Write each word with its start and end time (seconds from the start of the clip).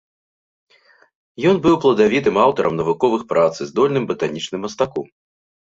Ён 1.49 1.55
быў 1.65 1.75
пладавітым 1.83 2.41
аўтарам 2.47 2.73
навуковых 2.81 3.21
прац 3.35 3.53
і 3.63 3.71
здольным 3.71 4.03
батанічным 4.11 4.59
мастаком. 4.69 5.07